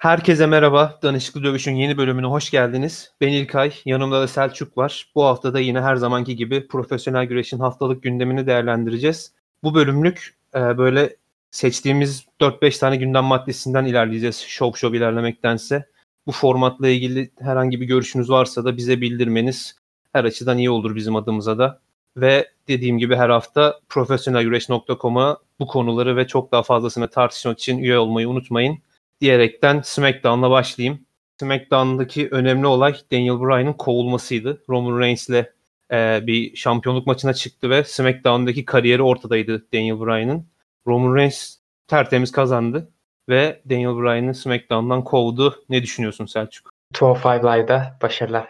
[0.00, 0.98] Herkese merhaba.
[1.02, 3.12] Danışıklı Dövüş'ün yeni bölümüne hoş geldiniz.
[3.20, 5.12] Ben İlkay, yanımda da Selçuk var.
[5.14, 9.32] Bu hafta da yine her zamanki gibi profesyonel güreşin haftalık gündemini değerlendireceğiz.
[9.62, 11.16] Bu bölümlük e, böyle
[11.50, 15.86] seçtiğimiz 4-5 tane gündem maddesinden ilerleyeceğiz şov şov ilerlemektense.
[16.26, 19.76] Bu formatla ilgili herhangi bir görüşünüz varsa da bize bildirmeniz
[20.12, 21.80] her açıdan iyi olur bizim adımıza da.
[22.16, 27.98] Ve dediğim gibi her hafta profesyonelgüreş.com'a bu konuları ve çok daha fazlasını tartışmak için üye
[27.98, 28.78] olmayı unutmayın
[29.20, 31.06] diyerekten SmackDown'la başlayayım.
[31.40, 34.62] SmackDown'daki önemli olay Daniel Bryan'ın kovulmasıydı.
[34.68, 35.44] Roman Reigns'le
[35.92, 40.46] e, bir şampiyonluk maçına çıktı ve SmackDown'daki kariyeri ortadaydı Daniel Bryan'ın.
[40.86, 41.56] Roman Reigns
[41.88, 42.90] tertemiz kazandı
[43.28, 45.64] ve Daniel Bryan'ı SmackDown'dan kovdu.
[45.68, 46.70] Ne düşünüyorsun Selçuk?
[46.94, 48.48] 205 Live'da başarılar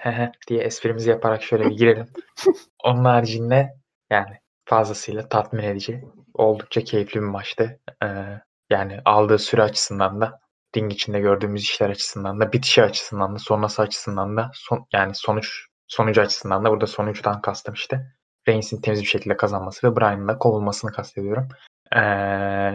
[0.48, 2.06] diye esprimizi yaparak şöyle bir girelim.
[2.84, 3.74] Onun haricinde
[4.10, 6.04] yani fazlasıyla tatmin edici.
[6.34, 7.80] Oldukça keyifli bir maçtı.
[8.02, 8.06] Ee,
[8.70, 10.39] yani aldığı süre açısından da
[10.76, 15.66] ring içinde gördüğümüz işler açısından da bitişi açısından da sonrası açısından da son, yani sonuç
[15.88, 18.06] sonucu açısından da burada sonuçtan kastım işte
[18.48, 21.48] Reigns'in temiz bir şekilde kazanması ve Bryan'ın da kovulmasını kastediyorum.
[21.92, 22.00] Ee,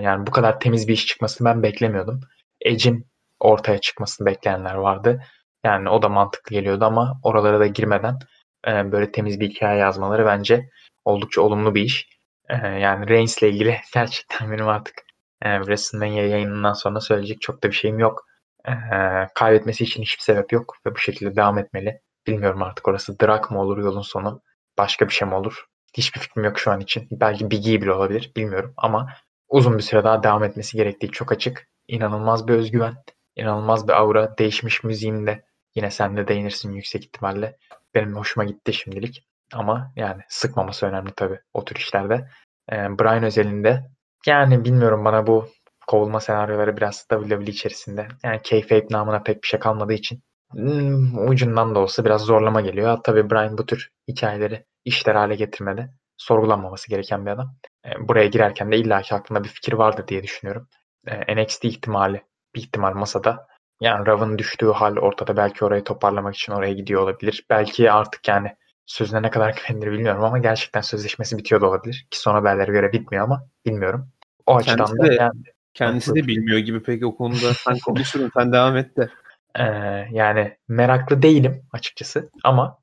[0.01, 2.21] yani bu kadar temiz bir iş çıkmasını ben beklemiyordum.
[2.61, 3.07] Edge'in
[3.39, 5.23] ortaya çıkmasını bekleyenler vardı.
[5.65, 8.19] Yani o da mantıklı geliyordu ama oralara da girmeden
[8.67, 10.69] e, böyle temiz bir hikaye yazmaları bence
[11.05, 12.09] oldukça olumlu bir iş.
[12.49, 15.04] E, yani Reigns ile ilgili gerçekten benim artık
[15.41, 18.25] e, WrestleMania yayınından sonra söyleyecek çok da bir şeyim yok.
[18.67, 18.73] E,
[19.35, 22.01] kaybetmesi için hiçbir sebep yok ve bu şekilde devam etmeli.
[22.27, 24.41] Bilmiyorum artık orası drag mı olur yolun sonu,
[24.77, 25.65] başka bir şey mi olur?
[25.97, 27.07] Hiçbir fikrim yok şu an için.
[27.11, 29.09] Belki Big E bile olabilir, bilmiyorum ama
[29.49, 31.67] uzun bir süre daha devam etmesi gerektiği çok açık.
[31.87, 32.95] İnanılmaz bir özgüven,
[33.35, 35.43] inanılmaz bir aura, değişmiş müziğinde.
[35.75, 37.57] Yine sen de değinirsin yüksek ihtimalle.
[37.95, 39.27] Benim hoşuma gitti şimdilik.
[39.53, 42.29] Ama yani sıkmaması önemli tabii o tür işlerde.
[42.71, 43.83] E, Brian özelinde
[44.25, 45.49] yani bilmiyorum bana bu
[45.87, 51.75] kovulma senaryoları biraz WWE içerisinde yani kayfabe namına pek bir şey kalmadığı için hmm, ucundan
[51.75, 52.97] da olsa biraz zorlama geliyor.
[53.03, 57.55] Tabii Brian bu tür hikayeleri işler hale getirmede sorgulanmaması gereken bir adam.
[57.85, 60.67] E, buraya girerken de illaki aklında bir fikir vardır diye düşünüyorum.
[61.07, 62.23] E, NXT ihtimali
[62.55, 63.47] bir ihtimal masada.
[63.81, 67.45] Yani Rav'ın düştüğü hal ortada belki orayı toparlamak için oraya gidiyor olabilir.
[67.49, 68.55] Belki artık yani
[68.85, 72.07] sözüne ne kadar güvenilir bilmiyorum ama gerçekten sözleşmesi bitiyor da olabilir.
[72.11, 74.11] Ki son haberlere göre bitmiyor ama bilmiyorum.
[74.45, 75.41] O kendisi açıdan da de, yani,
[75.73, 77.53] kendisi de bilmiyor gibi peki o konuda.
[77.53, 79.09] Sen konuşurun sen devam et de.
[79.59, 79.63] Ee,
[80.11, 82.79] yani meraklı değilim açıkçası ama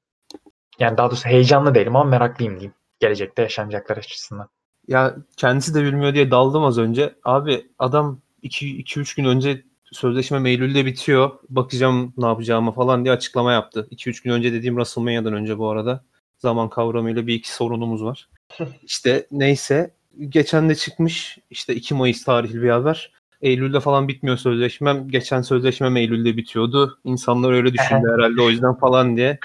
[0.79, 2.75] yani daha doğrusu heyecanlı değilim ama meraklıyım diyeyim.
[3.01, 4.49] Gelecekte yaşanacaklar açısından.
[4.89, 7.15] Ya kendisi de bilmiyor diye daldım az önce.
[7.25, 9.63] Abi adam 2-3 gün önce
[9.93, 11.31] sözleşme Eylül'de bitiyor.
[11.49, 13.89] Bakacağım ne yapacağımı falan diye açıklama yaptı.
[13.91, 16.05] 2-3 gün önce dediğim WrestleMania'dan önce bu arada.
[16.39, 18.29] Zaman kavramıyla bir iki sorunumuz var.
[18.83, 19.95] İşte neyse
[20.29, 23.13] geçen de çıkmış işte 2 Mayıs tarihli bir haber.
[23.43, 25.09] Eylül'de falan bitmiyor sözleşmem.
[25.09, 26.99] Geçen sözleşmem Eylül'de bitiyordu.
[27.05, 29.39] İnsanlar öyle düşündü herhalde o yüzden falan diye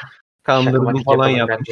[0.44, 1.70] kandırdım falan yapmış.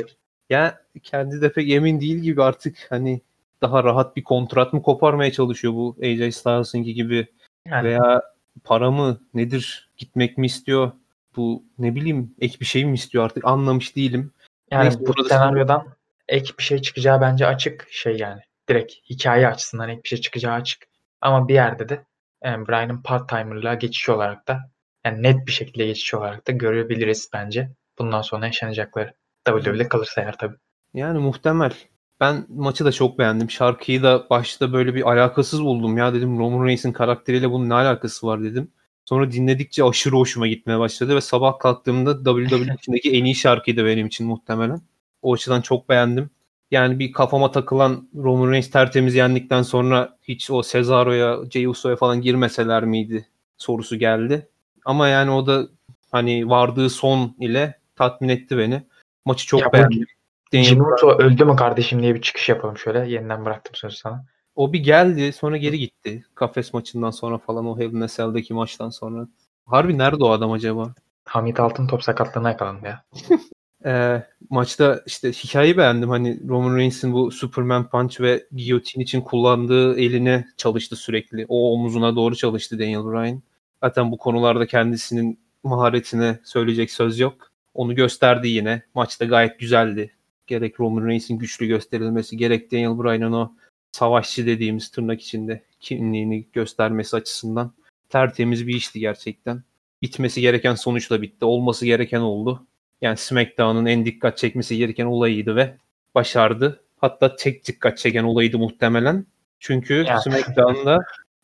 [0.49, 3.21] Ya kendi de pek emin değil gibi artık hani
[3.61, 7.27] daha rahat bir kontrat mı koparmaya çalışıyor bu AJ Styles'ınki gibi
[7.67, 7.87] yani.
[7.87, 8.21] veya
[8.63, 10.91] para mı nedir gitmek mi istiyor
[11.35, 14.31] bu ne bileyim ek bir şey mi istiyor artık anlamış değilim.
[14.71, 15.87] Yani Neyse, bu senaryodan
[16.27, 20.53] ek bir şey çıkacağı bence açık şey yani direkt hikaye açısından ek bir şey çıkacağı
[20.53, 20.87] açık.
[21.21, 22.05] Ama bir yerde de
[22.43, 24.71] yani Brian'ın part-timer'lığa geçiş olarak da
[25.05, 27.71] yani net bir şekilde geçiş olarak da görebiliriz bence.
[27.99, 29.13] Bundan sonra yaşanacakları.
[29.47, 30.55] WWE'de kalırsa eğer tabii.
[30.93, 31.73] Yani muhtemel.
[32.19, 33.51] Ben maçı da çok beğendim.
[33.51, 35.97] Şarkıyı da başta böyle bir alakasız buldum.
[35.97, 38.71] Ya dedim Roman Reigns'in karakteriyle bunun ne alakası var dedim.
[39.05, 44.07] Sonra dinledikçe aşırı hoşuma gitmeye başladı ve sabah kalktığımda WWE içindeki en iyi şarkıydı benim
[44.07, 44.81] için muhtemelen.
[45.21, 46.29] O açıdan çok beğendim
[46.71, 52.21] yani bir kafama takılan Roman Reigns tertemiz yendikten sonra hiç o Cesaro'ya, Jey Uso'ya falan
[52.21, 53.27] girmeseler miydi
[53.57, 54.49] sorusu geldi.
[54.85, 55.67] Ama yani o da
[56.11, 58.83] hani vardığı son ile tatmin etti beni.
[59.25, 60.05] Maçı çok ya beğendim.
[60.53, 63.09] Jimmy Uso öldü mü kardeşim diye bir çıkış yapalım şöyle.
[63.09, 64.25] Yeniden bıraktım sözü sana.
[64.55, 66.25] O bir geldi sonra geri gitti.
[66.35, 69.27] Kafes maçından sonra falan o Hell in Cell'deki maçtan sonra.
[69.65, 70.93] Harbi nerede o adam acaba?
[71.25, 73.03] Hamit Altın top sakatlığına yakalandı ya.
[73.85, 76.09] e, maçta işte hikayeyi beğendim.
[76.09, 81.45] Hani Roman Reigns'in bu Superman Punch ve Guillotine için kullandığı eline çalıştı sürekli.
[81.49, 83.41] O omuzuna doğru çalıştı Daniel Bryan.
[83.83, 87.51] Zaten bu konularda kendisinin maharetine söyleyecek söz yok.
[87.73, 88.83] Onu gösterdi yine.
[88.93, 90.11] Maçta gayet güzeldi.
[90.47, 93.51] Gerek Roman Reigns'in güçlü gösterilmesi, gerek Daniel Bryan'ın o
[93.91, 97.73] savaşçı dediğimiz tırnak içinde kimliğini göstermesi açısından
[98.09, 99.63] tertemiz bir işti gerçekten.
[100.01, 101.45] Bitmesi gereken sonuçla bitti.
[101.45, 102.67] Olması gereken oldu.
[103.01, 105.77] Yani SmackDown'un en dikkat çekmesi gereken olayıydı ve
[106.15, 106.83] başardı.
[106.97, 109.25] Hatta tek dikkat çeken olayıydı muhtemelen.
[109.59, 110.21] Çünkü yani.
[110.21, 110.99] SmackDown'da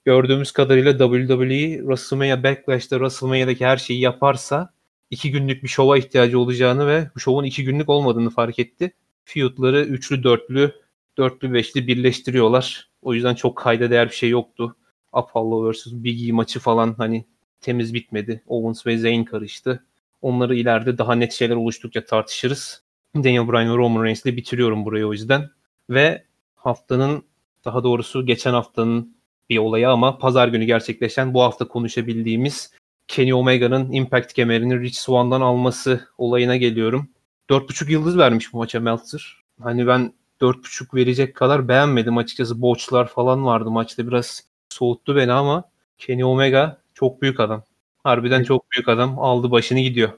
[0.06, 4.74] gördüğümüz kadarıyla WWE WrestleMania Backlash'ta WrestleMania'daki her şeyi yaparsa
[5.10, 8.94] iki günlük bir şova ihtiyacı olacağını ve bu şovun iki günlük olmadığını fark etti.
[9.26, 10.76] Feud'ları üçlü, dörtlü,
[11.18, 12.90] dörtlü, beşli birleştiriyorlar.
[13.02, 14.76] O yüzden çok kayda değer bir şey yoktu.
[15.14, 15.88] Apollo vs.
[15.92, 17.26] Big E maçı falan hani
[17.62, 18.44] temiz bitmedi.
[18.48, 19.86] Owens ve Zayn karıştı.
[20.22, 22.84] Onları ileride daha net şeyler oluştukça tartışırız.
[23.16, 25.50] Daniel Bryan ve Roman Reigns ile bitiriyorum burayı o yüzden.
[25.90, 26.24] Ve
[26.56, 27.24] haftanın
[27.66, 29.16] daha doğrusu geçen haftanın
[29.50, 32.72] bir olayı ama pazar günü gerçekleşen bu hafta konuşabildiğimiz
[33.08, 37.10] Kenny Omega'nın Impact kemerini Rich Swann'dan alması olayına geliyorum.
[37.50, 39.36] 4.5 yıldız vermiş bu maça Meltzer.
[39.62, 42.62] Hani ben 4.5 verecek kadar beğenmedim açıkçası.
[42.62, 45.64] Borçlar falan vardı maçta biraz soğuttu beni ama
[45.98, 47.64] Kenny Omega çok büyük adam.
[48.04, 48.48] Harbiden evet.
[48.48, 49.20] çok büyük adam.
[49.20, 50.10] Aldı başını gidiyor.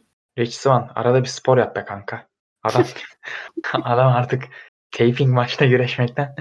[0.50, 2.28] Swan arada bir spor yap be kanka.
[2.64, 2.84] Adam
[3.84, 4.44] adam artık
[4.92, 6.36] taping maçta güreşmekten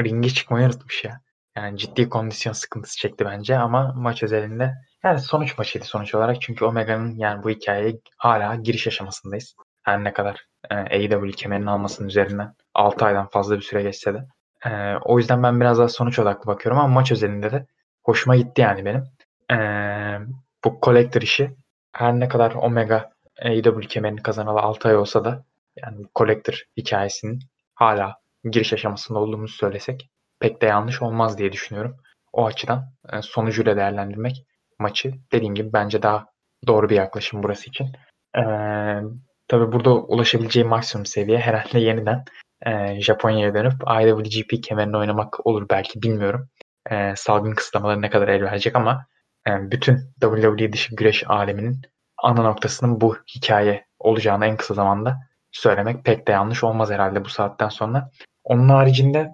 [0.00, 1.20] ringe çıkmayı unutmuş ya.
[1.56, 4.74] Yani ciddi kondisyon sıkıntısı çekti bence ama maç özelinde
[5.04, 6.42] yani sonuç maçıydı sonuç olarak.
[6.42, 9.56] Çünkü Omega'nın yani bu hikayeye hala giriş aşamasındayız.
[9.82, 14.26] Her ne kadar e, AEW kemerini almasının üzerinden 6 aydan fazla bir süre geçse de.
[14.66, 17.66] E, o yüzden ben biraz daha sonuç odaklı bakıyorum ama maç özelinde de
[18.04, 19.04] hoşuma gitti yani benim.
[19.50, 19.56] E,
[20.64, 21.56] bu collector işi
[21.92, 23.10] her ne kadar Omega
[23.42, 25.44] AEW kemerini kazanalı 6 ay olsa da
[25.76, 27.38] yani collector hikayesinin
[27.74, 28.16] hala
[28.50, 30.10] giriş aşamasında olduğumuzu söylesek
[30.40, 31.96] pek de yanlış olmaz diye düşünüyorum.
[32.32, 34.46] O açıdan e, sonucuyla değerlendirmek
[34.78, 36.26] maçı dediğim gibi bence daha
[36.66, 37.86] doğru bir yaklaşım burası için.
[38.36, 38.40] Ee,
[39.48, 42.24] tabii burada ulaşabileceği maksimum seviye herhalde yeniden
[42.66, 43.72] e, Japonya'ya dönüp
[44.02, 46.48] IWGP kemerini oynamak olur belki bilmiyorum.
[46.90, 49.06] E, salgın kısıtlamaları ne kadar el verecek ama
[49.48, 51.82] e, bütün WWE dışı güreş aleminin
[52.22, 55.18] ana noktasının bu hikaye olacağını en kısa zamanda
[55.52, 58.10] söylemek pek de yanlış olmaz herhalde bu saatten sonra.
[58.44, 59.32] Onun haricinde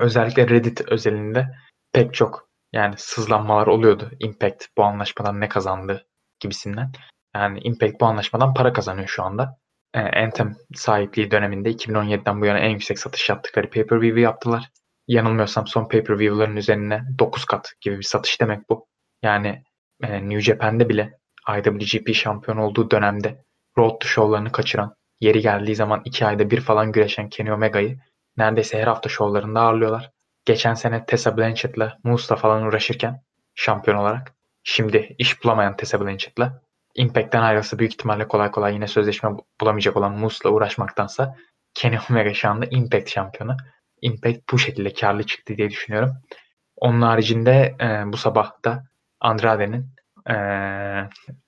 [0.00, 1.54] özellikle Reddit özelinde
[1.92, 4.10] pek çok yani sızlanmalar oluyordu.
[4.20, 6.06] Impact bu anlaşmadan ne kazandı
[6.40, 6.92] gibisinden.
[7.34, 9.58] Yani Impact bu anlaşmadan para kazanıyor şu anda.
[9.94, 14.70] E, Anthem sahipliği döneminde 2017'den bu yana en yüksek satış yaptıkları pay-per-view'u yaptılar.
[15.08, 18.86] Yanılmıyorsam son pay-per-view'ların üzerine 9 kat gibi bir satış demek bu.
[19.22, 19.62] Yani
[20.02, 21.18] e, New Japan'de bile
[21.58, 23.44] IWGP şampiyon olduğu dönemde
[23.78, 27.98] Road to Show'larını kaçıran, yeri geldiği zaman 2 ayda bir falan güreşen Kenny Omega'yı
[28.36, 30.10] neredeyse her hafta şovlarında ağırlıyorlar.
[30.44, 33.22] Geçen sene Tessa Blanchett'la Moose'la falan uğraşırken
[33.54, 36.62] şampiyon olarak şimdi iş bulamayan Tessa Blanchett'la
[36.94, 39.30] Impact'ten ayrılsa büyük ihtimalle kolay kolay yine sözleşme
[39.60, 41.36] bulamayacak olan Moose'la uğraşmaktansa
[41.74, 43.56] Kenny Omega şu anda Impact şampiyonu.
[44.02, 46.12] Impact bu şekilde karlı çıktı diye düşünüyorum.
[46.76, 48.84] Onun haricinde e, bu sabah da
[49.20, 49.86] Andrade'nin
[50.30, 50.34] e,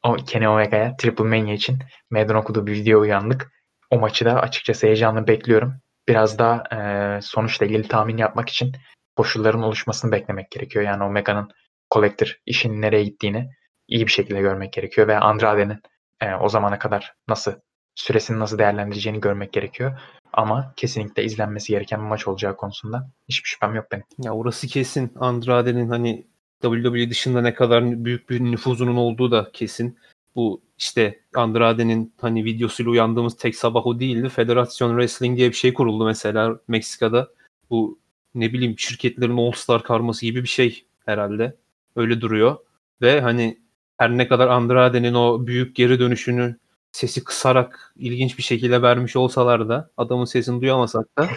[0.02, 1.78] o Kenny Omega'ya Triple Mania için
[2.10, 3.52] meydan okuduğu bir video uyandık.
[3.90, 5.74] O maçı da açıkçası heyecanla bekliyorum
[6.08, 8.72] biraz daha e, sonuçla ilgili tahmin yapmak için
[9.16, 10.84] koşulların oluşmasını beklemek gerekiyor.
[10.84, 11.50] Yani Omega'nın
[11.94, 13.50] Collector işin nereye gittiğini
[13.88, 15.82] iyi bir şekilde görmek gerekiyor ve Andrade'nin
[16.20, 17.52] e, o zamana kadar nasıl
[17.94, 20.00] süresini nasıl değerlendireceğini görmek gerekiyor.
[20.32, 24.04] Ama kesinlikle izlenmesi gereken bir maç olacağı konusunda hiçbir şüphem yok benim.
[24.18, 25.12] Ya orası kesin.
[25.16, 26.26] Andrade'nin hani
[26.62, 29.98] WWE dışında ne kadar büyük bir nüfuzunun olduğu da kesin.
[30.34, 34.28] Bu işte Andrade'nin hani videosuyla uyandığımız tek sabah o değildi.
[34.28, 37.28] Federasyon Wrestling diye bir şey kuruldu mesela Meksika'da.
[37.70, 37.98] Bu
[38.34, 41.56] ne bileyim şirketlerin All Star karması gibi bir şey herhalde.
[41.96, 42.56] Öyle duruyor.
[43.02, 43.58] Ve hani
[43.98, 46.56] her ne kadar Andrade'nin o büyük geri dönüşünü
[46.92, 51.28] sesi kısarak ilginç bir şekilde vermiş olsalar da adamın sesini duyamasak da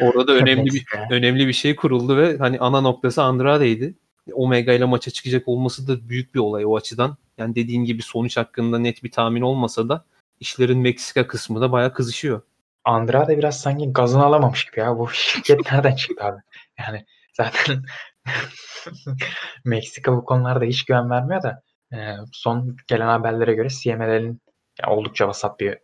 [0.00, 3.94] orada önemli bir önemli bir şey kuruldu ve hani ana noktası Andrade'ydi.
[4.34, 7.16] Omega ile maça çıkacak olması da büyük bir olay o açıdan.
[7.38, 10.04] Yani dediğin gibi sonuç hakkında net bir tahmin olmasa da
[10.40, 12.42] işlerin Meksika kısmı da bayağı kızışıyor.
[12.84, 14.98] Andrade biraz sanki gazını alamamış gibi ya.
[14.98, 16.40] Bu şirket nereden çıktı abi?
[16.78, 17.82] Yani zaten
[19.64, 24.40] Meksika bu konularda hiç güven vermiyor da e, son gelen haberlere göre CML'in
[24.86, 25.78] oldukça vasat bir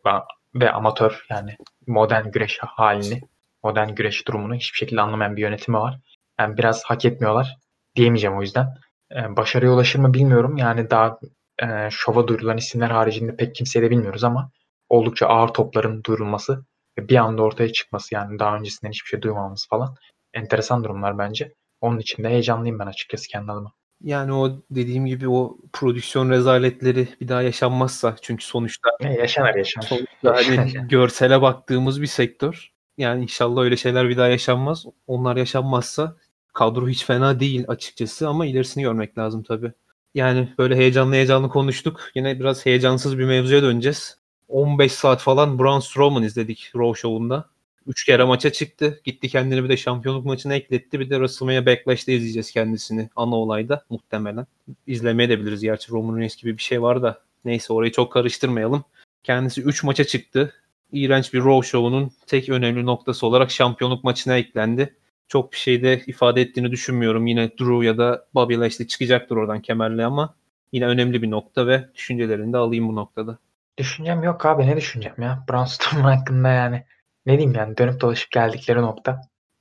[0.55, 3.21] ve amatör yani modern güreş halini,
[3.63, 5.99] modern güreş durumunu hiçbir şekilde anlamayan bir yönetimi var.
[6.41, 7.57] Yani biraz hak etmiyorlar
[7.97, 8.67] diyemeyeceğim o yüzden.
[9.13, 10.57] E, başarıya ulaşır mı bilmiyorum.
[10.57, 11.19] Yani daha
[11.63, 14.51] e, şova duyurulan isimler haricinde pek kimseyi de bilmiyoruz ama
[14.89, 16.65] oldukça ağır topların duyurulması
[16.99, 19.97] ve bir anda ortaya çıkması yani daha öncesinden hiçbir şey duymamamız falan
[20.35, 21.53] enteresan durumlar bence.
[21.81, 23.73] Onun için de heyecanlıyım ben açıkçası kendi adıma.
[24.01, 29.87] Yani o dediğim gibi o prodüksiyon rezaletleri bir daha yaşanmazsa çünkü sonuçta e, yaşanır yaşanır.
[29.87, 32.71] Sonuçta hani görsele baktığımız bir sektör.
[32.99, 34.85] Yani inşallah öyle şeyler bir daha yaşanmaz.
[35.07, 36.17] Onlar yaşanmazsa
[36.57, 39.73] kadro hiç fena değil açıkçası ama ilerisini görmek lazım tabii.
[40.15, 42.11] Yani böyle heyecanlı heyecanlı konuştuk.
[42.15, 44.19] Yine biraz heyecansız bir mevzuya döneceğiz.
[44.49, 47.49] 15 saat falan Braun Strowman izledik Raw Show'unda.
[47.87, 49.01] Üç kere maça çıktı.
[49.05, 51.01] Gitti kendini bir de şampiyonluk maçına ekletti.
[51.01, 54.47] Bir de WrestleMania Backlash'te izleyeceğiz kendisini ana olayda muhtemelen.
[54.87, 55.63] İzlemeye de biliriz.
[55.63, 57.21] Gerçi Roman Reigns gibi bir şey var da.
[57.45, 58.85] Neyse orayı çok karıştırmayalım.
[59.25, 60.53] Kendisi 3 maça çıktı.
[60.93, 64.95] İğrenç bir Raw Show'unun tek önemli noktası olarak şampiyonluk maçına eklendi.
[65.29, 67.27] Çok bir şey de ifade ettiğini düşünmüyorum.
[67.27, 70.35] Yine Drew ya da Bobby Lashley çıkacaktır oradan kemerli ama
[70.73, 73.39] yine önemli bir nokta ve düşüncelerini de alayım bu noktada.
[73.79, 75.45] Düşüncem yok abi ne düşüneceğim ya.
[75.51, 76.85] Braun Strowman hakkında yani
[77.27, 79.21] ne diyeyim yani dönüp dolaşıp geldikleri nokta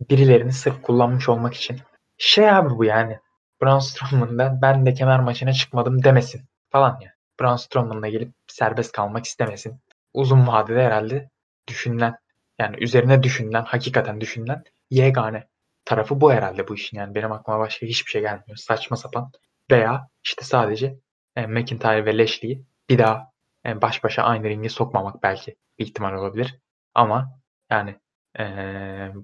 [0.10, 1.78] birilerini sırf kullanmış olmak için.
[2.18, 3.20] Şey abi bu yani
[3.62, 7.14] Braun Strowman'da ben de kemer maçına çıkmadım demesin falan ya.
[7.42, 9.80] Braun Strowman'la gelip serbest kalmak istemesin.
[10.14, 11.30] Uzun vadede herhalde
[11.68, 12.16] düşünülen
[12.60, 15.48] yani üzerine düşünülen hakikaten düşünülen yegane
[15.86, 18.56] tarafı bu herhalde bu işin yani benim aklıma başka hiçbir şey gelmiyor.
[18.56, 19.32] Saçma sapan
[19.72, 21.00] veya işte sadece
[21.36, 23.32] e, McIntyre ve Lashley'i bir daha
[23.65, 26.60] e, baş başa aynı ringe sokmamak belki bir ihtimal olabilir.
[26.94, 27.39] Ama
[27.72, 28.00] yani
[28.39, 28.44] e,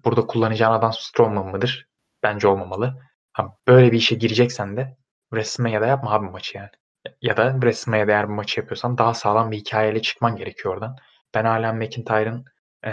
[0.06, 1.88] burada kullanacağın adam Strowman mıdır?
[2.24, 3.02] Bence olmamalı.
[3.34, 4.98] Ha, böyle bir işe gireceksen de
[5.30, 6.70] WrestleMania'da yapma abi maçı yani.
[7.22, 10.96] Ya da WrestleMania'da eğer bir maçı yapıyorsan daha sağlam bir hikayeyle çıkman gerekiyor oradan.
[11.34, 12.46] Ben hala McIntyre'ın
[12.86, 12.92] e,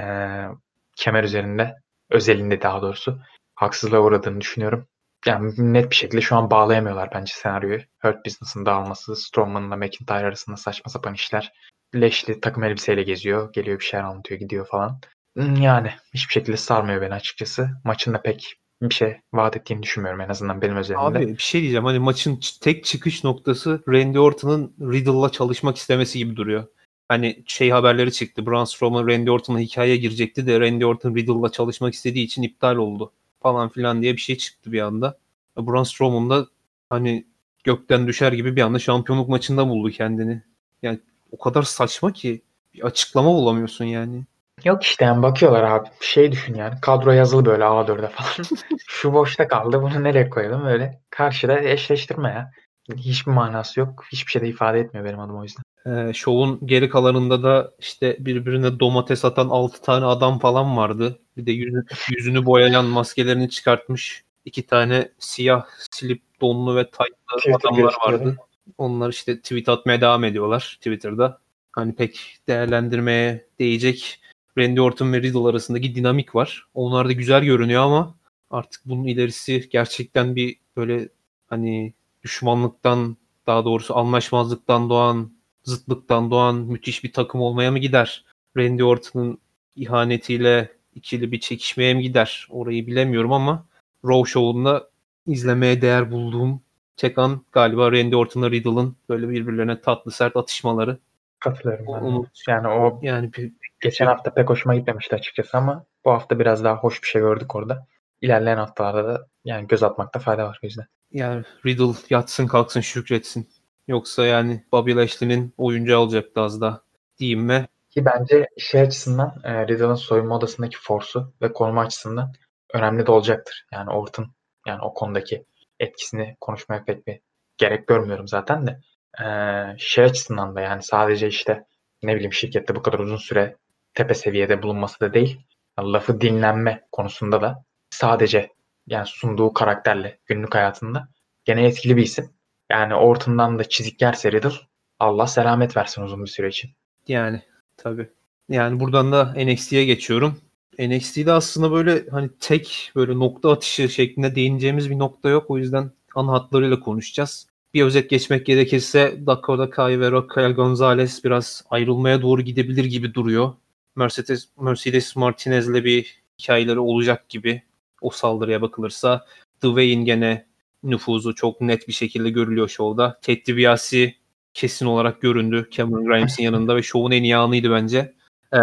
[0.97, 1.77] kemer üzerinde
[2.11, 3.21] özelinde daha doğrusu
[3.59, 4.87] haksızlığa uğradığını düşünüyorum.
[5.27, 7.81] Yani net bir şekilde şu an bağlayamıyorlar bence senaryoyu.
[8.03, 11.53] Hurt Business'ın dağılması, Strowman'la McIntyre arasında saçma sapan işler.
[11.95, 15.01] Lashley takım elbiseyle geziyor, geliyor bir şeyler anlatıyor, gidiyor falan.
[15.37, 17.71] Hmm, yani hiçbir şekilde sarmıyor beni açıkçası.
[17.85, 21.05] Maçın da pek bir şey vaat ettiğini düşünmüyorum en azından benim özelimde.
[21.05, 26.37] Abi bir şey diyeceğim hani maçın tek çıkış noktası Randy Orton'ın Riddle'la çalışmak istemesi gibi
[26.37, 26.67] duruyor.
[27.09, 28.47] Hani şey haberleri çıktı.
[28.47, 33.13] Braun Strowman Randy Orton'la hikayeye girecekti de Randy Orton Riddle'la çalışmak istediği için iptal oldu
[33.43, 35.19] falan filan diye bir şey çıktı bir anda.
[35.57, 36.47] Braun Strowman da
[36.91, 37.27] hani
[37.65, 40.43] gökten düşer gibi bir anda şampiyonluk maçında buldu kendini.
[40.83, 40.99] Yani
[41.33, 42.43] o kadar saçma ki
[42.75, 44.25] bir açıklama bulamıyorsun yani.
[44.65, 45.89] Yok işte yani bakıyorlar abi.
[46.01, 46.75] Şey düşün yani.
[46.81, 48.61] Kadro yazılı böyle A4'e falan.
[48.87, 49.83] Şu boşta kaldı.
[49.83, 50.67] Bunu nereye koyalım?
[50.67, 52.53] Öyle karşıda eşleştirme ya.
[52.97, 54.05] Hiçbir manası yok.
[54.13, 55.63] Hiçbir şey de ifade etmiyor benim adım o yüzden.
[55.87, 61.19] Ee, şovun geri kalanında da işte birbirine domates atan 6 tane adam falan vardı.
[61.37, 64.25] Bir de yüzü, yüzünü boyayan maskelerini çıkartmış.
[64.45, 68.37] iki tane siyah slip donlu ve taytlı adamlar vardı.
[68.79, 71.39] Onlar işte tweet atmaya devam ediyorlar Twitter'da.
[71.73, 74.21] Hani pek değerlendirmeye değecek
[74.59, 76.67] Randy Orton ve Riddle arasındaki dinamik var.
[76.75, 78.15] Onlar da güzel görünüyor ama
[78.51, 81.09] artık bunun ilerisi gerçekten bir böyle
[81.49, 81.95] hani
[82.29, 83.17] düşmanlıktan
[83.47, 85.33] daha doğrusu anlaşmazlıktan doğan,
[85.63, 88.25] zıtlıktan doğan müthiş bir takım olmaya mı gider?
[88.57, 89.39] Randy Orton'un
[89.77, 92.47] ihanetiyle ikili bir çekişmeye mi gider?
[92.51, 93.67] Orayı bilemiyorum ama
[94.05, 94.89] Raw Show'unda
[95.27, 96.61] izlemeye değer bulduğum
[96.97, 100.99] tek an galiba Randy Orton'la Riddle'ın böyle birbirlerine tatlı sert atışmaları.
[101.39, 101.93] Katılıyorum ben.
[101.93, 106.65] Onu, yani o yani bir, geçen hafta pek hoşuma gitmemişti açıkçası ama bu hafta biraz
[106.65, 107.87] daha hoş bir şey gördük orada.
[108.21, 110.87] İlerleyen haftalarda da yani göz atmakta fayda var o yüzden.
[111.13, 113.49] Yani Riddle yatsın kalksın şükretsin.
[113.89, 116.83] Yoksa yani Bobby Lashley'nin oyuncu olacaktı az daha
[117.19, 117.69] diyeyim mi?
[117.91, 122.33] Ki bence şey açısından e, Riddle'ın soyunma odasındaki forsu ve koruma açısından
[122.75, 123.67] önemli de olacaktır.
[123.73, 124.31] Yani Orton
[124.67, 125.45] yani o konudaki
[125.81, 127.21] etkisini konuşmaya pek bir
[127.57, 128.81] gerek görmüyorum zaten de.
[129.25, 131.65] Ee, şey açısından da yani sadece işte
[132.03, 133.57] ne bileyim şirkette bu kadar uzun süre
[133.95, 135.41] tepe seviyede bulunması da değil.
[135.79, 138.51] Lafı dinlenme konusunda da sadece
[138.91, 141.09] yani sunduğu karakterle günlük hayatında
[141.45, 142.31] gene etkili bir isim.
[142.71, 144.51] Yani ortamdan da çizik yerse Riddle
[144.99, 146.71] Allah selamet versin uzun bir süre için.
[147.09, 147.43] Yani
[147.77, 148.09] tabi.
[148.49, 150.41] Yani buradan da NXT'ye geçiyorum.
[150.79, 155.51] NXT'de aslında böyle hani tek böyle nokta atışı şeklinde değineceğimiz bir nokta yok.
[155.51, 157.47] O yüzden ana hatlarıyla konuşacağız.
[157.75, 163.53] Bir özet geçmek gerekirse Dakota Kai ve Raquel Gonzalez biraz ayrılmaya doğru gidebilir gibi duruyor.
[163.97, 167.63] Mercedes, Mercedes Martinez'le bir hikayeleri olacak gibi
[168.01, 169.27] o saldırıya bakılırsa.
[169.65, 170.47] Dwayne gene
[170.83, 173.19] nüfuzu çok net bir şekilde görülüyor şovda.
[173.23, 174.15] Ted DiBiase
[174.55, 178.15] kesin olarak göründü Cameron Grimes'in yanında ve şovun en iyi anıydı bence.
[178.53, 178.57] Ee,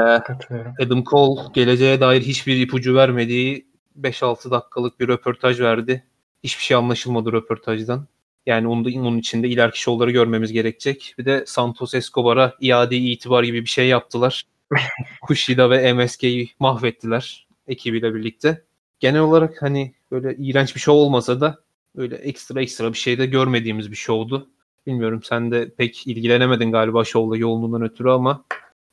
[0.83, 3.67] Adam Cole geleceğe dair hiçbir ipucu vermediği
[4.01, 6.03] 5-6 dakikalık bir röportaj verdi.
[6.43, 8.07] Hiçbir şey anlaşılmadı röportajdan.
[8.45, 11.15] Yani onun, onun içinde ileriki şovları görmemiz gerekecek.
[11.17, 14.43] Bir de Santos Escobar'a iade itibar gibi bir şey yaptılar.
[15.21, 18.63] Kushida ve MSK'yi mahvettiler ekibiyle birlikte.
[19.05, 21.57] Genel olarak hani böyle iğrenç bir şov olmasa da
[21.95, 24.49] öyle ekstra ekstra bir şey de görmediğimiz bir şovdu.
[24.87, 28.43] Bilmiyorum sen de pek ilgilenemedin galiba şovla yoğunluğundan ötürü ama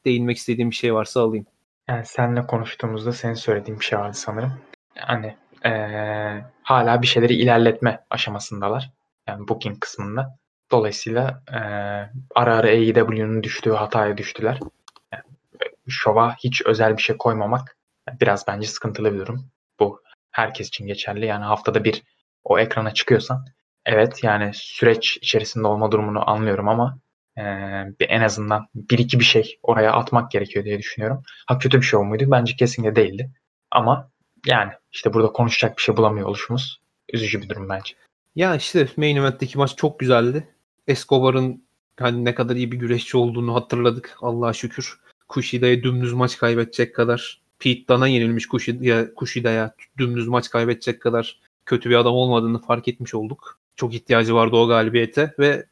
[0.04, 1.46] değinmek istediğim bir şey varsa alayım.
[1.88, 4.52] Yani seninle konuştuğumuzda senin söylediğin bir şey vardı sanırım.
[4.96, 8.90] Yani ee, hala bir şeyleri ilerletme aşamasındalar.
[9.28, 10.38] Yani booking kısmında.
[10.70, 11.58] Dolayısıyla e,
[12.34, 14.60] ara ara AEW'nun düştüğü hataya düştüler.
[15.12, 15.22] Yani,
[15.88, 17.76] şova hiç özel bir şey koymamak
[18.20, 19.52] biraz bence sıkıntılı bir durum.
[19.80, 21.26] Bu herkes için geçerli.
[21.26, 22.02] Yani haftada bir
[22.44, 23.46] o ekrana çıkıyorsan
[23.86, 26.98] evet yani süreç içerisinde olma durumunu anlıyorum ama
[27.36, 27.42] e,
[28.00, 31.22] en azından bir iki bir şey oraya atmak gerekiyor diye düşünüyorum.
[31.46, 32.24] Ha kötü bir şey olmuydu?
[32.30, 33.30] Bence kesinlikle değildi.
[33.70, 34.10] Ama
[34.46, 36.80] yani işte burada konuşacak bir şey bulamıyor oluşumuz
[37.12, 37.94] üzücü bir durum bence.
[38.34, 40.48] Ya işte main event'teki maç çok güzeldi.
[40.86, 41.64] Escobar'ın
[42.00, 45.00] hani ne kadar iyi bir güreşçi olduğunu hatırladık Allah'a şükür.
[45.28, 51.90] Kushida'ya dümdüz maç kaybedecek kadar Pete Dunne'a yenilmiş Kushida, Kushida'ya dümdüz maç kaybedecek kadar kötü
[51.90, 53.58] bir adam olmadığını fark etmiş olduk.
[53.76, 55.66] Çok ihtiyacı vardı o galibiyete ve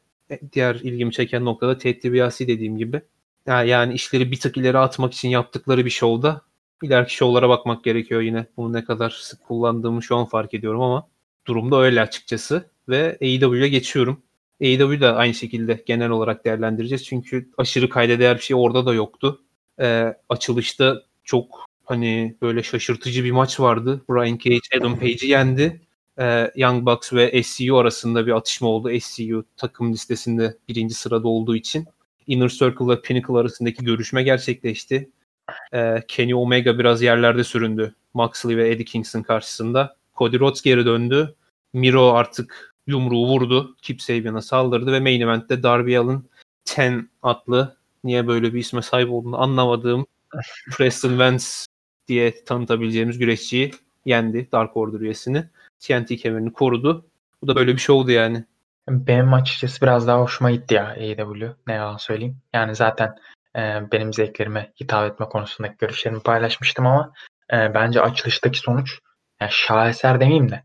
[0.53, 3.01] diğer ilgimi çeken noktada Ted DiBiase dediğim gibi.
[3.47, 6.41] Yani işleri bir tık ileri atmak için yaptıkları bir şovda
[6.83, 8.45] ileriki şovlara bakmak gerekiyor yine.
[8.57, 11.07] Bunu ne kadar sık kullandığımı şu an fark ediyorum ama
[11.47, 12.69] durumda öyle açıkçası.
[12.89, 14.21] Ve AEW'ye geçiyorum.
[14.61, 17.03] AEW da aynı şekilde genel olarak değerlendireceğiz.
[17.03, 19.41] Çünkü aşırı kayda değer bir şey orada da yoktu.
[19.79, 24.01] Ee, açılışta çok hani böyle şaşırtıcı bir maç vardı.
[24.09, 25.81] Brian Cage Adam Page'i yendi.
[26.19, 28.99] Ee, Young Bucks ve SCU arasında bir atışma oldu.
[28.99, 31.87] SCU takım listesinde birinci sırada olduğu için.
[32.27, 35.09] Inner Circle ve Pinnacle arasındaki görüşme gerçekleşti.
[35.73, 37.95] Ee, Kenny Omega biraz yerlerde süründü.
[38.13, 39.95] Moxley ve Eddie Kingston karşısında.
[40.17, 41.35] Cody Rhodes geri döndü.
[41.73, 43.75] Miro artık yumruğu vurdu.
[43.81, 46.29] Kip Sabian'a saldırdı ve main event'te Darby Allin
[46.77, 50.05] 10 adlı niye böyle bir isme sahip olduğunu anlamadığım
[50.77, 51.45] Preston Vance
[52.07, 53.71] diye tanıtabileceğimiz güreşçiyi
[54.05, 55.45] yendi Dark Order üyesini.
[55.79, 57.05] TNT kemerini korudu.
[57.41, 58.45] Bu da böyle bir şey oldu yani.
[58.89, 61.55] Benim açıkçası biraz daha hoşuma gitti ya AEW.
[61.67, 62.37] Ne yalan söyleyeyim.
[62.53, 63.15] Yani zaten
[63.55, 63.59] e,
[63.91, 67.13] benim zevklerime hitap etme konusundaki görüşlerimi paylaşmıştım ama
[67.53, 68.99] e, bence açılıştaki sonuç
[69.41, 70.63] yani şaheser demeyeyim de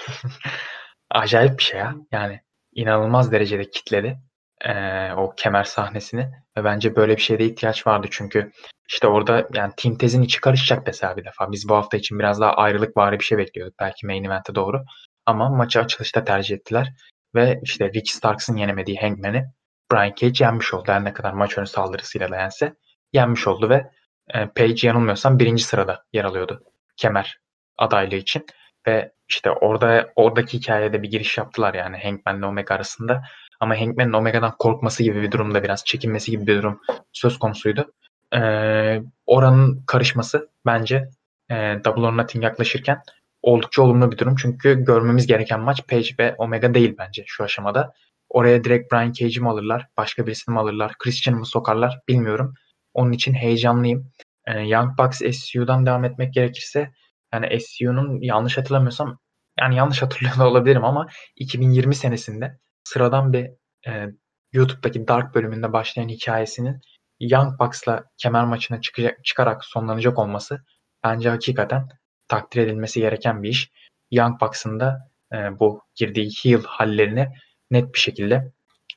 [1.10, 1.94] acayip bir şey ya.
[2.12, 2.40] Yani
[2.74, 4.18] inanılmaz derecede kitledi
[4.64, 4.72] e,
[5.12, 8.52] o kemer sahnesini ve bence böyle bir şeyde ihtiyaç vardı çünkü
[8.88, 11.52] işte orada yani Team Tez'in içi karışacak mesela bir defa.
[11.52, 14.84] Biz bu hafta için biraz daha ayrılık bari bir şey bekliyorduk belki main event'e doğru.
[15.26, 16.92] Ama maçı açılışta tercih ettiler.
[17.34, 19.44] Ve işte Ricky Starks'ın yenemediği Hangman'i
[19.92, 20.92] Brian Cage yenmiş oldu.
[20.92, 22.74] Her ne kadar maç önü saldırısıyla da yense
[23.12, 23.90] yenmiş oldu ve
[24.34, 26.62] e, Page yanılmıyorsam birinci sırada yer alıyordu
[26.96, 27.38] kemer
[27.78, 28.46] adaylığı için.
[28.86, 33.22] Ve işte orada oradaki hikayede bir giriş yaptılar yani Hangman ile Omega arasında.
[33.60, 36.80] Ama Hangman'ın Omega'dan korkması gibi bir durumda biraz çekinmesi gibi bir durum
[37.12, 37.92] söz konusuydu.
[38.34, 41.10] Ee, oranın karışması bence
[41.50, 43.02] e, Double or Nothing yaklaşırken
[43.42, 44.36] oldukça olumlu bir durum.
[44.36, 47.92] Çünkü görmemiz gereken maç Page ve Omega değil bence şu aşamada.
[48.28, 49.86] Oraya direkt Brian Cage'i mi alırlar?
[49.96, 50.92] Başka birisini mi alırlar?
[50.98, 52.00] Christian'ı mı sokarlar?
[52.08, 52.54] Bilmiyorum.
[52.94, 54.10] Onun için heyecanlıyım.
[54.46, 56.92] Ee, Young Bucks SCU'dan devam etmek gerekirse
[57.32, 59.18] yani SCU'nun yanlış hatırlamıyorsam
[59.60, 63.50] yani yanlış hatırlıyor olabilirim ama 2020 senesinde sıradan bir
[63.86, 64.06] e,
[64.52, 66.80] YouTube'daki Dark bölümünde başlayan hikayesinin
[67.20, 70.58] Young Bucks'la kemer maçına çıkacak, çıkarak sonlanacak olması
[71.04, 71.88] bence hakikaten
[72.28, 73.70] takdir edilmesi gereken bir iş.
[74.10, 77.28] Young Bucks'ın da e, bu girdiği heel hallerini
[77.70, 78.52] net bir şekilde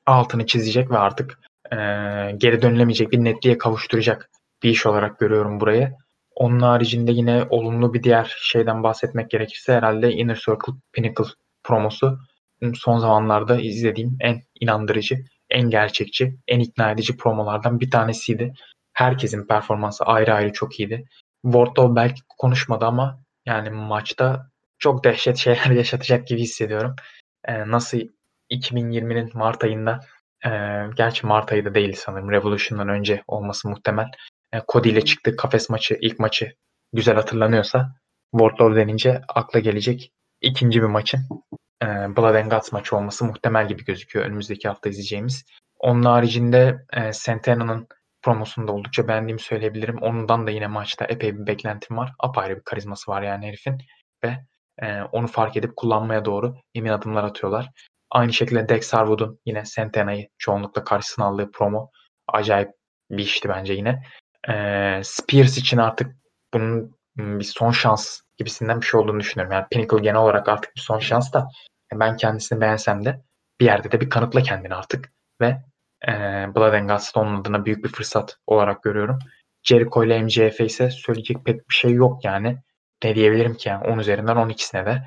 [0.05, 1.39] altını çizecek ve artık
[1.71, 1.77] e,
[2.37, 4.29] geri dönülemeyecek bir netliğe kavuşturacak
[4.63, 5.91] bir iş olarak görüyorum burayı.
[6.35, 12.19] Onun haricinde yine olumlu bir diğer şeyden bahsetmek gerekirse herhalde Inner Circle Pinnacle promosu
[12.75, 15.15] son zamanlarda izlediğim en inandırıcı,
[15.49, 18.53] en gerçekçi, en ikna edici promolardan bir tanesiydi.
[18.93, 21.05] Herkesin performansı ayrı ayrı çok iyiydi.
[21.43, 26.95] Wardlow belki konuşmadı ama yani maçta çok dehşet şeyler yaşatacak gibi hissediyorum.
[27.47, 27.99] Ee, nasıl
[28.51, 29.99] 2020'nin Mart ayında
[30.45, 30.49] e,
[30.95, 34.07] gerçi Mart ayı da değil sanırım Revolution'dan önce olması muhtemel.
[34.53, 36.53] E, Cody ile çıktı kafes maçı ilk maçı
[36.93, 37.95] güzel hatırlanıyorsa
[38.31, 41.19] Wardlow denince akla gelecek ikinci bir maçın
[41.83, 45.45] e, Blood and Guts maçı olması muhtemel gibi gözüküyor önümüzdeki hafta izleyeceğimiz.
[45.79, 47.87] Onun haricinde e, Santana'nın
[48.21, 49.97] promosunu da oldukça beğendiğimi söyleyebilirim.
[50.01, 52.13] Ondan da yine maçta epey bir beklentim var.
[52.19, 53.77] Apayrı bir karizması var yani herifin.
[54.23, 54.39] Ve
[54.81, 57.69] e, onu fark edip kullanmaya doğru emin adımlar atıyorlar.
[58.11, 61.91] Aynı şekilde Dex Harwood'un yine Santana'yı çoğunlukla karşısına aldığı promo
[62.27, 62.69] acayip
[63.11, 64.03] bir işti bence yine.
[64.49, 64.53] E,
[65.03, 66.15] Spears için artık
[66.53, 69.53] bunun bir son şans gibisinden bir şey olduğunu düşünüyorum.
[69.53, 71.47] Yani Pinnacle genel olarak artık bir son şans da
[71.93, 73.21] ben kendisini beğensem de
[73.59, 75.61] bir yerde de bir kanıtla kendini artık ve
[76.07, 76.11] e,
[76.55, 79.19] Blood and Guts'ta onun adına büyük bir fırsat olarak görüyorum.
[79.63, 82.57] Jericho ile MJF ise söyleyecek pek bir şey yok yani.
[83.03, 85.03] Ne diyebilirim ki yani 10 üzerinden 12'sine de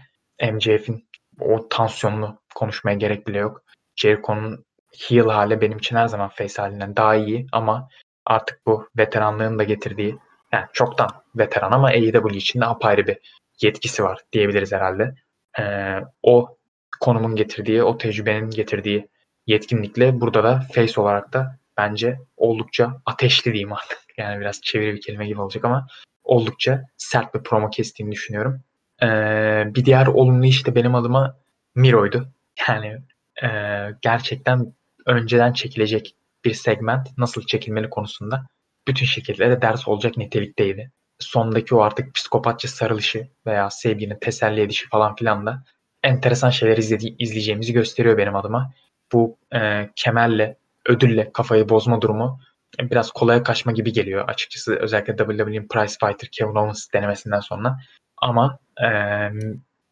[0.52, 1.08] MJF'in
[1.40, 3.62] o tansiyonlu konuşmaya gerek bile yok.
[3.96, 4.64] Jericho'nun
[5.08, 7.88] heel hali benim için her zaman face halinden daha iyi ama
[8.26, 10.18] artık bu veteranlığın da getirdiği
[10.52, 13.18] yani çoktan veteran ama AEW için de apayrı bir
[13.60, 15.14] yetkisi var diyebiliriz herhalde.
[15.60, 16.56] Ee, o
[17.00, 19.08] konumun getirdiği, o tecrübenin getirdiği
[19.46, 23.98] yetkinlikle burada da face olarak da bence oldukça ateşli diyeyim artık.
[24.16, 25.86] Yani biraz çeviri bir kelime gibi olacak ama
[26.24, 28.60] oldukça sert bir promo kestiğini düşünüyorum.
[29.02, 31.36] Ee, bir diğer olumlu işte benim adıma
[31.74, 32.28] Miro'ydu.
[32.68, 32.98] Yani
[33.42, 33.48] e,
[34.02, 34.74] gerçekten
[35.06, 38.46] önceden çekilecek bir segment nasıl çekilmeli konusunda
[38.88, 40.90] bütün şekillere ders olacak nitelikteydi.
[41.18, 45.64] Sondaki o artık psikopatça sarılışı veya sevginin teselli edişi falan filan da
[46.02, 48.72] enteresan şeyler izledi- izleyeceğimizi gösteriyor benim adıma.
[49.12, 52.40] Bu e, kemerle, ödülle kafayı bozma durumu
[52.80, 54.76] biraz kolaya kaçma gibi geliyor açıkçası.
[54.76, 57.78] Özellikle WWE'nin Prize Fighter Kevin Owens denemesinden sonra.
[58.16, 58.88] Ama e,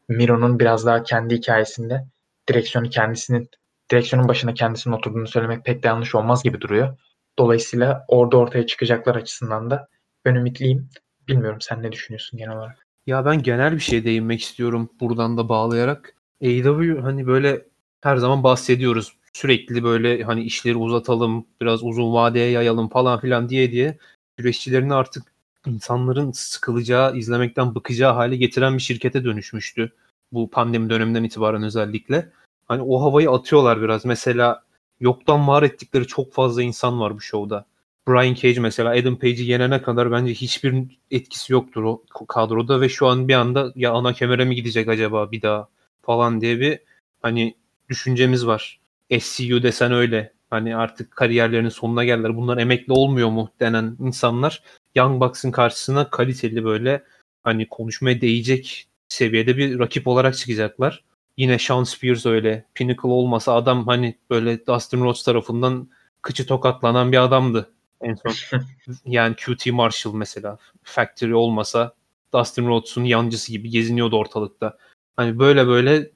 [0.09, 2.07] Miro'nun biraz daha kendi hikayesinde
[2.49, 3.51] direksiyonu kendisinin
[3.91, 6.97] direksiyonun başına kendisinin oturduğunu söylemek pek de yanlış olmaz gibi duruyor.
[7.39, 9.89] Dolayısıyla orada ortaya çıkacaklar açısından da
[10.25, 10.89] ben ümitliyim.
[11.29, 12.87] Bilmiyorum sen ne düşünüyorsun genel olarak?
[13.07, 16.15] Ya ben genel bir şey değinmek istiyorum buradan da bağlayarak.
[16.43, 17.67] AEW hani böyle
[18.01, 19.17] her zaman bahsediyoruz.
[19.33, 23.99] Sürekli böyle hani işleri uzatalım, biraz uzun vadeye yayalım falan filan diye diye
[24.37, 25.23] güreşçilerini artık
[25.67, 29.93] insanların sıkılacağı, izlemekten bıkacağı hale getiren bir şirkete dönüşmüştü.
[30.33, 32.29] Bu pandemi döneminden itibaren özellikle.
[32.69, 34.05] Hani o havayı atıyorlar biraz.
[34.05, 34.63] Mesela
[35.01, 37.67] yoktan var ettikleri çok fazla insan var bu şovda.
[38.09, 43.07] Brian Cage mesela Adam Page'i yenene kadar bence hiçbir etkisi yoktur o kadroda ve şu
[43.07, 45.69] an bir anda ya ana kemere mi gidecek acaba bir daha
[46.03, 46.79] falan diye bir
[47.23, 47.55] hani
[47.89, 48.81] düşüncemiz var.
[49.21, 50.33] SCU desen öyle.
[50.51, 52.37] Hani artık kariyerlerinin sonuna geldiler.
[52.37, 54.63] Bunlar emekli olmuyor mu denen insanlar
[54.95, 57.03] Young Bucks'ın karşısına kaliteli böyle
[57.45, 61.05] hani konuşmaya değecek seviyede bir rakip olarak çıkacaklar.
[61.41, 62.65] Yine Sean Spears öyle.
[62.75, 65.89] Pinnacle olmasa adam hani böyle Dustin Rhodes tarafından
[66.23, 68.61] kıçı tokatlanan bir adamdı en son.
[69.07, 70.59] yani QT Marshall mesela.
[70.83, 71.95] Factory olmasa
[72.35, 74.79] Dustin Rhodes'un yancısı gibi geziniyordu ortalıkta.
[75.17, 76.11] Hani böyle böyle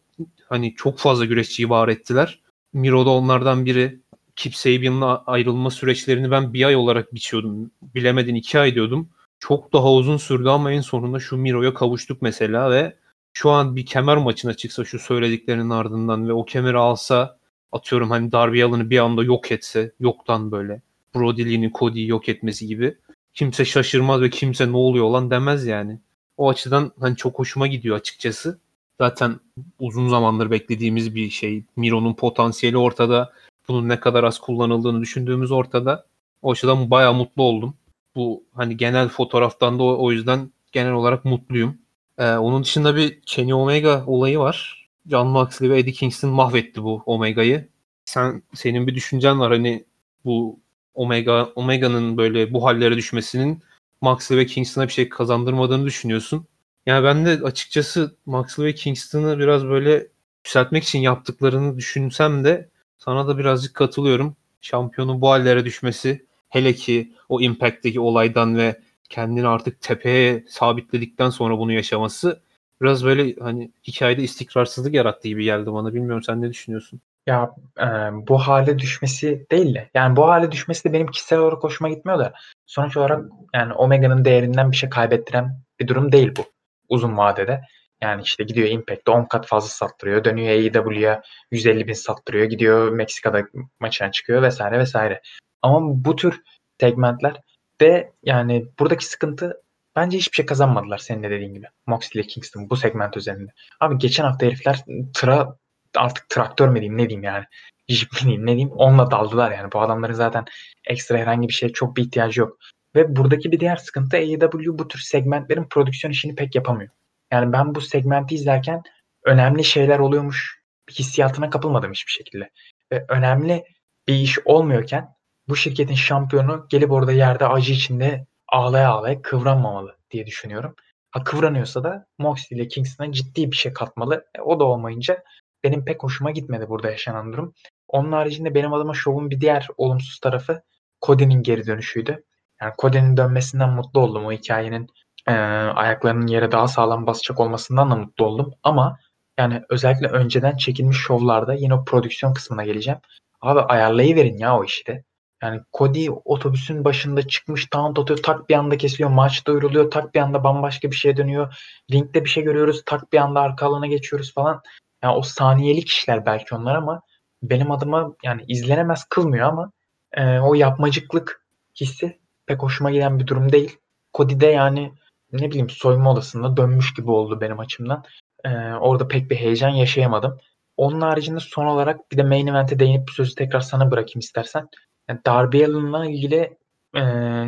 [0.48, 2.40] hani çok fazla güreşçiyi var ettiler.
[2.72, 4.00] Miro da onlardan biri.
[4.36, 7.70] Kip Sabian'la ayrılma süreçlerini ben bir ay olarak biçiyordum.
[7.82, 9.08] Bilemedin iki ay diyordum.
[9.38, 12.96] Çok daha uzun sürdü ama en sonunda şu Miro'ya kavuştuk mesela ve
[13.34, 17.38] şu an bir kemer maçına çıksa şu söylediklerinin ardından ve o kemeri alsa
[17.72, 20.82] atıyorum hani Darby Allin'i bir anda yok etse yoktan böyle
[21.14, 22.96] Brody Lee'nin Cody'yi yok etmesi gibi
[23.34, 26.00] kimse şaşırmaz ve kimse ne oluyor lan demez yani.
[26.36, 28.58] O açıdan hani çok hoşuma gidiyor açıkçası.
[29.00, 29.40] Zaten
[29.78, 31.64] uzun zamandır beklediğimiz bir şey.
[31.76, 33.32] Miro'nun potansiyeli ortada.
[33.68, 36.06] Bunun ne kadar az kullanıldığını düşündüğümüz ortada.
[36.42, 37.74] O açıdan bayağı mutlu oldum.
[38.16, 41.78] Bu hani genel fotoğraftan da o yüzden genel olarak mutluyum.
[42.18, 44.88] Ee, onun dışında bir Kenny Omega olayı var.
[45.10, 47.68] John Moxley ve Eddie Kingston mahvetti bu Omega'yı.
[48.04, 49.84] Sen senin bir düşüncen var hani
[50.24, 50.60] bu
[50.94, 53.62] Omega Omega'nın böyle bu hallere düşmesinin
[54.00, 56.46] Moxley ve Kingston'a bir şey kazandırmadığını düşünüyorsun.
[56.86, 60.06] Yani ben de açıkçası Moxley ve Kingston'ı biraz böyle
[60.44, 64.36] yükseltmek için yaptıklarını düşünsem de sana da birazcık katılıyorum.
[64.60, 71.58] Şampiyonun bu hallere düşmesi hele ki o Impact'teki olaydan ve kendini artık tepeye sabitledikten sonra
[71.58, 72.42] bunu yaşaması
[72.82, 75.94] biraz böyle hani hikayede istikrarsızlık yarattı gibi geldi bana.
[75.94, 77.00] Bilmiyorum sen ne düşünüyorsun?
[77.26, 77.86] Ya e,
[78.28, 82.18] bu hale düşmesi değil de yani bu hale düşmesi de benim kişisel olarak hoşuma gitmiyor
[82.18, 82.32] da
[82.66, 86.44] sonuç olarak yani Omega'nın değerinden bir şey kaybettiren bir durum değil bu
[86.88, 87.60] uzun vadede.
[88.02, 90.24] Yani işte gidiyor Impact'te 10 kat fazla sattırıyor.
[90.24, 92.44] Dönüyor AEW'ya 150 bin sattırıyor.
[92.44, 93.42] Gidiyor Meksika'da
[93.80, 95.22] maçına çıkıyor vesaire vesaire.
[95.62, 96.42] Ama bu tür
[96.80, 97.40] segmentler
[97.80, 99.62] de yani buradaki sıkıntı
[99.96, 101.66] bence hiçbir şey kazanmadılar senin de dediğin gibi.
[101.86, 103.52] Moxley ile Kingston bu segment üzerinde.
[103.80, 104.84] Abi geçen hafta herifler
[105.14, 105.56] tıra
[105.96, 107.44] artık traktör mü diyeyim ne diyeyim yani.
[107.88, 109.72] Jip mi diyeyim ne diyeyim onunla daldılar yani.
[109.72, 110.44] Bu adamların zaten
[110.84, 112.58] ekstra herhangi bir şeye çok bir ihtiyacı yok.
[112.96, 116.90] Ve buradaki bir diğer sıkıntı AEW bu tür segmentlerin prodüksiyon işini pek yapamıyor.
[117.32, 118.82] Yani ben bu segmenti izlerken
[119.24, 120.60] önemli şeyler oluyormuş
[120.90, 122.50] hissiyatına kapılmadım hiçbir şekilde.
[122.92, 123.64] Ve önemli
[124.08, 125.14] bir iş olmuyorken
[125.48, 130.74] bu şirketin şampiyonu gelip orada yerde acı içinde ağlaya ağlaya kıvranmamalı diye düşünüyorum.
[131.10, 134.24] Ha kıvranıyorsa da Moxley ile Kingston'a ciddi bir şey katmalı.
[134.38, 135.22] E, o da olmayınca
[135.64, 137.54] benim pek hoşuma gitmedi burada yaşanan durum.
[137.88, 140.62] Onun haricinde benim adıma şovun bir diğer olumsuz tarafı
[141.02, 142.24] Cody'nin geri dönüşüydü.
[142.62, 144.26] Yani Cody'nin dönmesinden mutlu oldum.
[144.26, 144.86] O hikayenin
[145.28, 145.32] e,
[145.74, 148.54] ayaklarının yere daha sağlam basacak olmasından da mutlu oldum.
[148.62, 148.98] Ama
[149.38, 153.00] yani özellikle önceden çekilmiş şovlarda yine o prodüksiyon kısmına geleceğim.
[153.40, 155.04] Abi ayarlayıverin ya o işi de.
[155.44, 160.20] Yani Cody otobüsün başında çıkmış taunt atıyor tak bir anda kesiliyor maç duyuruluyor tak bir
[160.20, 161.54] anda bambaşka bir şeye dönüyor.
[161.92, 164.62] Linkte bir şey görüyoruz tak bir anda arka alana geçiyoruz falan.
[165.02, 167.02] Yani o saniyelik işler belki onlar ama
[167.42, 169.72] benim adıma yani izlenemez kılmıyor ama
[170.12, 171.46] e, o yapmacıklık
[171.80, 173.78] hissi pek hoşuma giden bir durum değil.
[174.14, 174.92] Cody de yani
[175.32, 178.04] ne bileyim soyunma odasında dönmüş gibi oldu benim açımdan.
[178.44, 180.38] Ee, orada pek bir heyecan yaşayamadım.
[180.76, 184.68] Onun haricinde son olarak bir de main event'e değinip sözü tekrar sana bırakayım istersen.
[185.08, 186.58] Yani Darby Allin'la ilgili
[186.94, 187.00] e,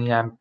[0.02, 0.32] yani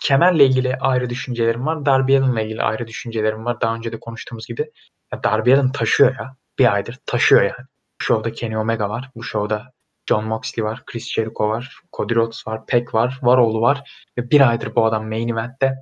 [0.00, 1.86] Kemer'le ilgili ayrı düşüncelerim var.
[1.86, 3.60] Darby Allin'la ilgili ayrı düşüncelerim var.
[3.60, 4.70] Daha önce de konuştuğumuz gibi.
[5.12, 6.36] Ya Darby Allin taşıyor ya.
[6.58, 7.66] Bir aydır taşıyor yani.
[8.00, 9.10] Bu şovda Kenny Omega var.
[9.16, 9.72] Bu şovda
[10.08, 10.82] John Moxley var.
[10.86, 11.80] Chris Jericho var.
[11.92, 12.66] Cody Rhodes var.
[12.66, 13.18] Peck var.
[13.22, 13.90] Varoğlu var.
[14.18, 15.74] Ve bir aydır bu adam main event'te.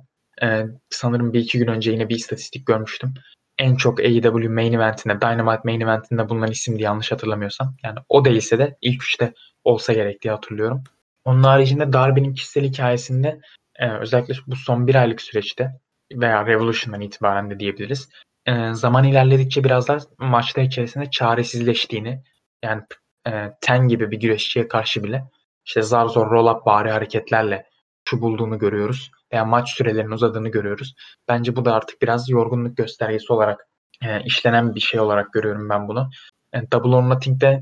[0.43, 3.13] Ee, sanırım bir iki gün önce yine bir istatistik görmüştüm.
[3.61, 7.75] En çok AEW main eventinde, Dynamite main eventinde bulunan isimdi yanlış hatırlamıyorsam.
[7.83, 10.83] Yani o değilse de ilk üçte olsa gerek diye hatırlıyorum.
[11.25, 13.39] Onun haricinde Darby'nin kişisel hikayesinde
[13.75, 15.71] e, özellikle bu son bir aylık süreçte
[16.13, 18.09] veya Revolution'dan itibaren de diyebiliriz.
[18.45, 22.23] E, zaman ilerledikçe biraz daha maçta içerisinde çaresizleştiğini
[22.63, 22.81] yani
[23.27, 25.23] e, Ten gibi bir güreşçiye karşı bile
[25.65, 27.65] işte zar zor roll up bari hareketlerle
[28.09, 29.11] şu bulduğunu görüyoruz.
[29.33, 30.95] Veya maç sürelerinin uzadığını görüyoruz.
[31.27, 33.67] Bence bu da artık biraz yorgunluk göstergesi olarak
[34.03, 36.09] e, işlenen bir şey olarak görüyorum ben bunu.
[36.53, 37.61] Yani e, Double or Nothing'de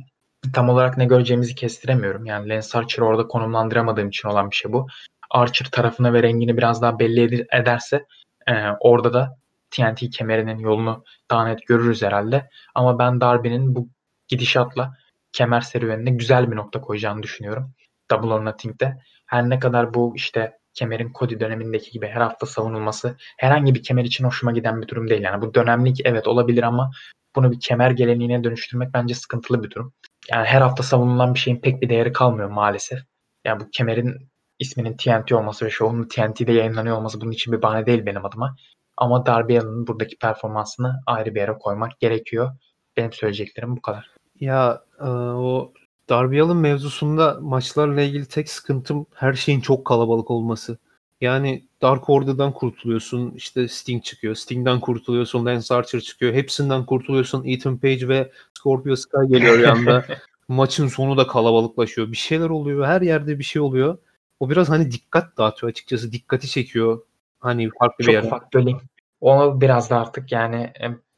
[0.53, 2.25] tam olarak ne göreceğimizi kestiremiyorum.
[2.25, 4.87] Yani Lance Archer'ı orada konumlandıramadığım için olan bir şey bu.
[5.31, 8.05] Archer tarafını ve rengini biraz daha belli ederse
[8.47, 9.37] e, orada da
[9.71, 12.49] TNT kemerinin yolunu daha net görürüz herhalde.
[12.75, 13.89] Ama ben Darby'nin bu
[14.27, 14.93] gidişatla
[15.31, 17.73] kemer serüvenine güzel bir nokta koyacağını düşünüyorum.
[18.11, 18.97] Double or Nothing'de.
[19.25, 24.03] Her ne kadar bu işte kemerin Cody dönemindeki gibi her hafta savunulması herhangi bir kemer
[24.03, 25.21] için hoşuma giden bir durum değil.
[25.21, 26.91] Yani bu dönemlik evet olabilir ama
[27.35, 29.93] bunu bir kemer geleneğine dönüştürmek bence sıkıntılı bir durum.
[30.31, 32.99] Yani her hafta savunulan bir şeyin pek bir değeri kalmıyor maalesef.
[33.45, 34.29] Yani bu kemerin
[34.59, 38.55] isminin TNT olması ve şovunun TNT'de yayınlanıyor olması bunun için bir bahane değil benim adıma.
[38.97, 42.51] Ama Darby Allin'in buradaki performansını ayrı bir yere koymak gerekiyor.
[42.97, 44.09] Benim söyleyeceklerim bu kadar.
[44.39, 45.73] Ya o
[46.09, 50.77] Darby Allin mevzusunda maçlarla ilgili tek sıkıntım her şeyin çok kalabalık olması.
[51.21, 53.31] Yani Dark Order'dan kurtuluyorsun.
[53.31, 54.35] işte Sting çıkıyor.
[54.35, 55.45] Sting'den kurtuluyorsun.
[55.45, 56.33] Lance Archer çıkıyor.
[56.33, 57.43] Hepsinden kurtuluyorsun.
[57.45, 60.05] Ethan Page ve Scorpio Sky geliyor yanda.
[60.47, 62.11] Maçın sonu da kalabalıklaşıyor.
[62.11, 62.85] Bir şeyler oluyor.
[62.85, 63.97] Her yerde bir şey oluyor.
[64.39, 66.11] O biraz hani dikkat dağıtıyor açıkçası.
[66.11, 67.01] Dikkati çekiyor.
[67.39, 68.27] Hani farklı Çok bir yere.
[68.27, 68.81] ufak böleyim.
[69.21, 70.73] Onu biraz da artık yani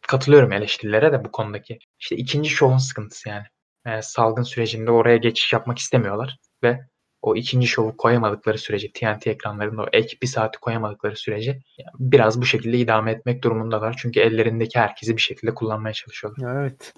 [0.08, 1.80] katılıyorum eleştirilere de bu konudaki.
[2.00, 3.46] İşte ikinci şovun sıkıntısı yani.
[3.86, 6.80] Yani salgın sürecinde oraya geçiş yapmak istemiyorlar ve
[7.22, 11.60] o ikinci şovu koyamadıkları sürece TNT ekranlarında o ek bir saati koyamadıkları sürece
[12.00, 13.96] biraz bu şekilde idame etmek durumundalar.
[13.98, 16.62] Çünkü ellerindeki herkesi bir şekilde kullanmaya çalışıyorlar.
[16.62, 16.94] Evet.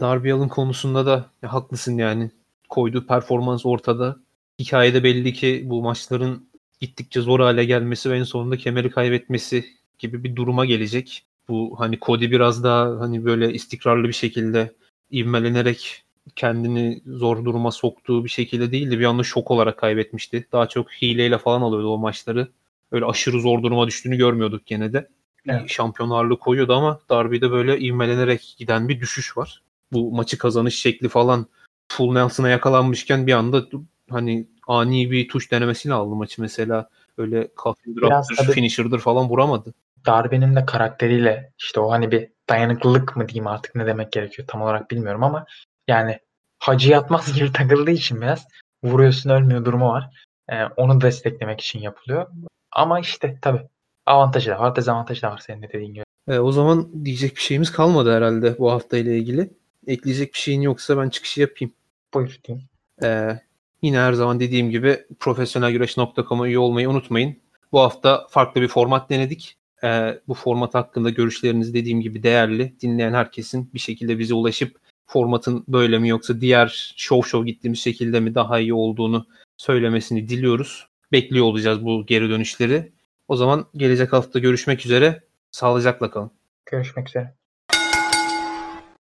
[0.00, 2.30] Darby Allin konusunda da ya, haklısın yani.
[2.68, 4.16] Koyduğu performans ortada.
[4.58, 6.48] Hikayede belli ki bu maçların
[6.80, 9.64] gittikçe zor hale gelmesi ve en sonunda kemeri kaybetmesi
[9.98, 11.26] gibi bir duruma gelecek.
[11.48, 14.72] Bu hani Cody biraz daha hani böyle istikrarlı bir şekilde
[15.12, 16.02] ivmelenerek
[16.36, 18.98] kendini zor duruma soktuğu bir şekilde değildi.
[18.98, 20.46] Bir anda şok olarak kaybetmişti.
[20.52, 22.48] Daha çok hileyle falan alıyordu o maçları.
[22.92, 25.08] Öyle aşırı zor duruma düştüğünü görmüyorduk gene de.
[25.48, 25.70] Evet.
[25.70, 29.62] Şampiyon ağırlığı koyuyordu ama Darby'de böyle ivmelenerek giden bir düşüş var.
[29.92, 31.46] Bu maçı kazanış şekli falan
[31.88, 33.64] Full Nelson'a yakalanmışken bir anda
[34.10, 36.88] hani ani bir tuş denemesiyle aldı maçı mesela.
[37.18, 39.74] Öyle coffin drop'tır, finisher'dır falan vuramadı.
[40.06, 44.62] Darbe'nin de karakteriyle işte o hani bir dayanıklılık mı diyeyim artık ne demek gerekiyor tam
[44.62, 45.46] olarak bilmiyorum ama
[45.88, 46.18] yani
[46.58, 48.46] hacı yatmaz gibi takıldığı için biraz
[48.84, 50.10] vuruyorsun ölmüyor durumu var.
[50.48, 52.26] Ee, onu desteklemek için yapılıyor.
[52.72, 53.62] Ama işte tabii
[54.06, 56.04] avantajı da var dezavantajı da var senin de dediğin gibi.
[56.28, 59.50] E, o zaman diyecek bir şeyimiz kalmadı herhalde bu hafta ile ilgili.
[59.86, 61.74] Ekleyecek bir şeyin yoksa ben çıkışı yapayım.
[62.14, 62.68] Buyur diyeyim.
[63.02, 63.40] Ee,
[63.82, 67.36] yine her zaman dediğim gibi profesyonelgüreş.com'a üye olmayı unutmayın.
[67.72, 69.56] Bu hafta farklı bir format denedik.
[69.84, 72.80] Ee, bu format hakkında görüşleriniz dediğim gibi değerli.
[72.80, 78.20] Dinleyen herkesin bir şekilde bize ulaşıp formatın böyle mi yoksa diğer show show gittiğimiz şekilde
[78.20, 80.86] mi daha iyi olduğunu söylemesini diliyoruz.
[81.12, 82.92] Bekliyor olacağız bu geri dönüşleri.
[83.28, 85.22] O zaman gelecek hafta görüşmek üzere.
[85.50, 86.30] Sağlıcakla kalın.
[86.66, 87.34] Görüşmek üzere.